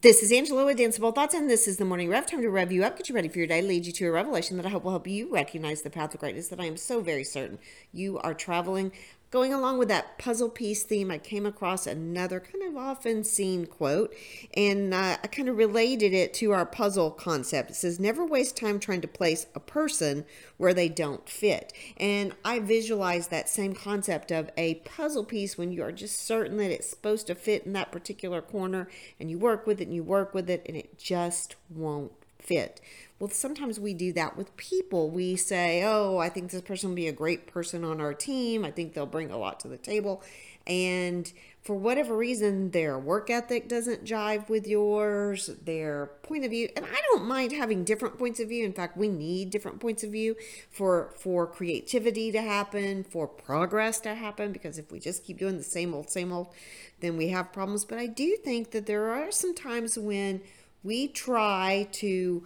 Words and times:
This 0.00 0.24
is 0.24 0.32
Angela 0.32 0.64
with 0.64 0.78
Danceable 0.78 1.14
Thoughts, 1.14 1.34
and 1.34 1.48
this 1.48 1.68
is 1.68 1.76
the 1.76 1.84
morning 1.84 2.08
rev. 2.08 2.26
Time 2.26 2.42
to 2.42 2.48
rev 2.48 2.72
you 2.72 2.82
up, 2.82 2.96
get 2.96 3.08
you 3.08 3.14
ready 3.14 3.28
for 3.28 3.38
your 3.38 3.46
day, 3.46 3.62
lead 3.62 3.86
you 3.86 3.92
to 3.92 4.08
a 4.08 4.10
revelation 4.10 4.56
that 4.56 4.66
I 4.66 4.70
hope 4.70 4.82
will 4.82 4.90
help 4.90 5.06
you 5.06 5.30
recognize 5.30 5.82
the 5.82 5.90
path 5.90 6.14
of 6.14 6.20
greatness 6.20 6.48
that 6.48 6.58
I 6.58 6.64
am 6.64 6.76
so 6.76 7.00
very 7.00 7.22
certain 7.22 7.58
you 7.92 8.18
are 8.18 8.34
traveling 8.34 8.90
Going 9.34 9.52
along 9.52 9.78
with 9.78 9.88
that 9.88 10.16
puzzle 10.16 10.48
piece 10.48 10.84
theme, 10.84 11.10
I 11.10 11.18
came 11.18 11.44
across 11.44 11.88
another 11.88 12.38
kind 12.38 12.62
of 12.62 12.76
often 12.76 13.24
seen 13.24 13.66
quote, 13.66 14.14
and 14.56 14.94
uh, 14.94 15.16
I 15.20 15.26
kind 15.26 15.48
of 15.48 15.56
related 15.56 16.14
it 16.14 16.32
to 16.34 16.52
our 16.52 16.64
puzzle 16.64 17.10
concept. 17.10 17.70
It 17.72 17.74
says, 17.74 17.98
Never 17.98 18.24
waste 18.24 18.56
time 18.56 18.78
trying 18.78 19.00
to 19.00 19.08
place 19.08 19.46
a 19.52 19.58
person 19.58 20.24
where 20.56 20.72
they 20.72 20.88
don't 20.88 21.28
fit. 21.28 21.72
And 21.96 22.32
I 22.44 22.60
visualize 22.60 23.26
that 23.26 23.48
same 23.48 23.74
concept 23.74 24.30
of 24.30 24.52
a 24.56 24.76
puzzle 24.84 25.24
piece 25.24 25.58
when 25.58 25.72
you 25.72 25.82
are 25.82 25.90
just 25.90 26.24
certain 26.24 26.56
that 26.58 26.70
it's 26.70 26.88
supposed 26.88 27.26
to 27.26 27.34
fit 27.34 27.66
in 27.66 27.72
that 27.72 27.90
particular 27.90 28.40
corner, 28.40 28.88
and 29.18 29.32
you 29.32 29.38
work 29.40 29.66
with 29.66 29.80
it 29.80 29.88
and 29.88 29.96
you 29.96 30.04
work 30.04 30.32
with 30.32 30.48
it, 30.48 30.64
and 30.64 30.76
it 30.76 30.96
just 30.96 31.56
won't 31.68 32.12
fit. 32.38 32.80
Well, 33.24 33.30
sometimes 33.30 33.80
we 33.80 33.94
do 33.94 34.12
that 34.12 34.36
with 34.36 34.54
people. 34.58 35.08
We 35.08 35.36
say, 35.36 35.82
oh, 35.82 36.18
I 36.18 36.28
think 36.28 36.50
this 36.50 36.60
person 36.60 36.90
will 36.90 36.96
be 36.96 37.08
a 37.08 37.12
great 37.12 37.46
person 37.46 37.82
on 37.82 37.98
our 37.98 38.12
team. 38.12 38.66
I 38.66 38.70
think 38.70 38.92
they'll 38.92 39.06
bring 39.06 39.30
a 39.30 39.38
lot 39.38 39.60
to 39.60 39.68
the 39.68 39.78
table. 39.78 40.22
And 40.66 41.32
for 41.62 41.74
whatever 41.74 42.14
reason, 42.14 42.72
their 42.72 42.98
work 42.98 43.30
ethic 43.30 43.66
doesn't 43.66 44.04
jive 44.04 44.50
with 44.50 44.66
yours, 44.66 45.46
their 45.64 46.10
point 46.22 46.44
of 46.44 46.50
view. 46.50 46.68
And 46.76 46.84
I 46.84 47.00
don't 47.12 47.24
mind 47.24 47.52
having 47.52 47.82
different 47.82 48.18
points 48.18 48.40
of 48.40 48.50
view. 48.50 48.62
In 48.62 48.74
fact, 48.74 48.98
we 48.98 49.08
need 49.08 49.48
different 49.48 49.80
points 49.80 50.04
of 50.04 50.12
view 50.12 50.36
for 50.70 51.14
for 51.16 51.46
creativity 51.46 52.30
to 52.30 52.42
happen, 52.42 53.04
for 53.04 53.26
progress 53.26 54.00
to 54.00 54.14
happen. 54.14 54.52
Because 54.52 54.76
if 54.76 54.92
we 54.92 55.00
just 55.00 55.24
keep 55.24 55.38
doing 55.38 55.56
the 55.56 55.62
same 55.62 55.94
old, 55.94 56.10
same 56.10 56.30
old, 56.30 56.48
then 57.00 57.16
we 57.16 57.28
have 57.28 57.54
problems. 57.54 57.86
But 57.86 57.96
I 57.96 58.06
do 58.06 58.36
think 58.36 58.72
that 58.72 58.84
there 58.84 59.08
are 59.08 59.30
some 59.30 59.54
times 59.54 59.96
when 59.96 60.42
we 60.82 61.08
try 61.08 61.88
to 61.92 62.44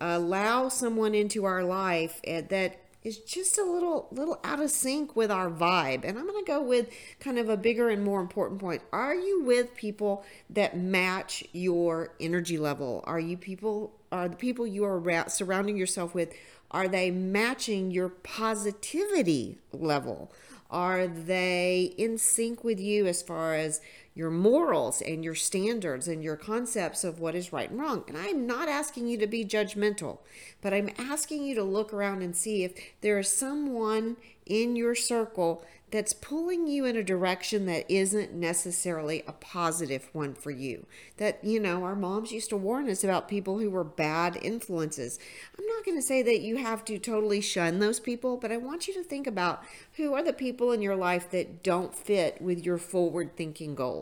allow 0.00 0.68
someone 0.68 1.14
into 1.14 1.44
our 1.44 1.62
life 1.62 2.20
eh, 2.24 2.42
that 2.48 2.78
is 3.04 3.18
just 3.18 3.58
a 3.58 3.64
little 3.64 4.06
little 4.12 4.38
out 4.44 4.60
of 4.60 4.70
sync 4.70 5.16
with 5.16 5.30
our 5.30 5.50
vibe. 5.50 6.04
And 6.04 6.18
i'm 6.18 6.26
going 6.26 6.44
to 6.44 6.50
go 6.50 6.62
with 6.62 6.88
kind 7.20 7.38
of 7.38 7.48
a 7.48 7.56
bigger 7.56 7.88
and 7.88 8.04
more 8.04 8.20
important 8.20 8.60
point. 8.60 8.82
Are 8.92 9.14
you 9.14 9.42
with 9.42 9.74
people 9.74 10.24
that 10.50 10.76
match 10.76 11.44
your 11.52 12.14
energy 12.20 12.58
level? 12.58 13.02
Are 13.06 13.20
you 13.20 13.36
people 13.36 13.92
are 14.10 14.28
the 14.28 14.36
people 14.36 14.66
you 14.66 14.84
are 14.84 15.24
surrounding 15.28 15.76
yourself 15.76 16.14
with 16.14 16.32
are 16.70 16.88
they 16.88 17.10
matching 17.10 17.90
your 17.90 18.08
positivity 18.08 19.58
level? 19.72 20.32
Are 20.70 21.06
they 21.06 21.92
in 21.98 22.16
sync 22.16 22.64
with 22.64 22.80
you 22.80 23.06
as 23.06 23.20
far 23.20 23.54
as 23.54 23.82
your 24.14 24.30
morals 24.30 25.00
and 25.00 25.24
your 25.24 25.34
standards 25.34 26.06
and 26.06 26.22
your 26.22 26.36
concepts 26.36 27.04
of 27.04 27.18
what 27.18 27.34
is 27.34 27.52
right 27.52 27.70
and 27.70 27.80
wrong. 27.80 28.04
And 28.08 28.16
I'm 28.16 28.46
not 28.46 28.68
asking 28.68 29.08
you 29.08 29.16
to 29.18 29.26
be 29.26 29.44
judgmental, 29.44 30.18
but 30.60 30.74
I'm 30.74 30.90
asking 30.98 31.44
you 31.44 31.54
to 31.54 31.62
look 31.62 31.92
around 31.92 32.22
and 32.22 32.36
see 32.36 32.64
if 32.64 32.72
there 33.00 33.18
is 33.18 33.28
someone 33.28 34.16
in 34.44 34.76
your 34.76 34.94
circle 34.94 35.64
that's 35.92 36.14
pulling 36.14 36.66
you 36.66 36.86
in 36.86 36.96
a 36.96 37.02
direction 37.02 37.66
that 37.66 37.84
isn't 37.88 38.32
necessarily 38.32 39.22
a 39.26 39.32
positive 39.32 40.08
one 40.14 40.34
for 40.34 40.50
you. 40.50 40.86
That, 41.18 41.44
you 41.44 41.60
know, 41.60 41.84
our 41.84 41.94
moms 41.94 42.32
used 42.32 42.48
to 42.48 42.56
warn 42.56 42.88
us 42.88 43.04
about 43.04 43.28
people 43.28 43.58
who 43.58 43.68
were 43.68 43.84
bad 43.84 44.38
influences. 44.40 45.18
I'm 45.56 45.66
not 45.66 45.84
going 45.84 45.98
to 45.98 46.02
say 46.02 46.22
that 46.22 46.40
you 46.40 46.56
have 46.56 46.82
to 46.86 46.98
totally 46.98 47.42
shun 47.42 47.78
those 47.78 48.00
people, 48.00 48.38
but 48.38 48.50
I 48.50 48.56
want 48.56 48.88
you 48.88 48.94
to 48.94 49.04
think 49.04 49.26
about 49.26 49.62
who 49.96 50.14
are 50.14 50.22
the 50.22 50.32
people 50.32 50.72
in 50.72 50.80
your 50.80 50.96
life 50.96 51.30
that 51.30 51.62
don't 51.62 51.94
fit 51.94 52.40
with 52.40 52.64
your 52.64 52.78
forward 52.78 53.36
thinking 53.36 53.74
goals? 53.74 54.01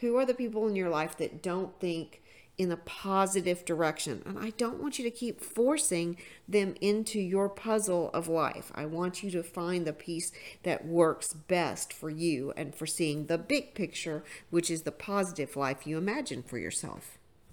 Who 0.00 0.16
are 0.16 0.26
the 0.26 0.34
people 0.34 0.68
in 0.68 0.76
your 0.76 0.90
life 0.90 1.16
that 1.18 1.42
don't 1.42 1.78
think 1.80 2.22
in 2.58 2.72
a 2.72 2.76
positive 2.76 3.64
direction. 3.64 4.20
And 4.26 4.36
I 4.36 4.50
don't 4.50 4.82
want 4.82 4.98
you 4.98 5.04
to 5.04 5.10
keep 5.12 5.40
forcing 5.40 6.16
them 6.48 6.74
into 6.80 7.20
your 7.20 7.48
puzzle 7.48 8.10
of 8.12 8.26
life. 8.26 8.72
I 8.74 8.84
want 8.84 9.22
you 9.22 9.30
to 9.30 9.44
find 9.44 9.86
the 9.86 9.92
piece 9.92 10.32
that 10.64 10.84
works 10.84 11.32
best 11.32 11.92
for 11.92 12.10
you 12.10 12.52
and 12.56 12.74
for 12.74 12.84
seeing 12.84 13.26
the 13.26 13.38
big 13.38 13.74
picture, 13.74 14.24
which 14.50 14.70
is 14.70 14.82
the 14.82 14.92
positive 14.92 15.56
life 15.56 15.86
you 15.86 15.96
imagine 15.96 16.42
for 16.42 16.58
yourself. 16.58 17.17